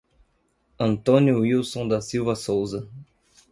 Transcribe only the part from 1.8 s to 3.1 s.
da Silva Souza